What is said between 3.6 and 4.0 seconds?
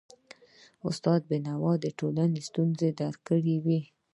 وي.